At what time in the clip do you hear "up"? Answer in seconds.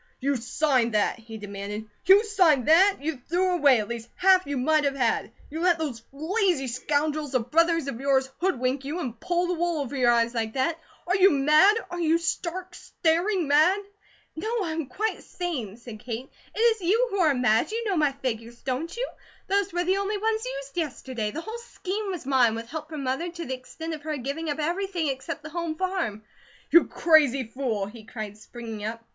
24.49-24.57, 28.83-29.03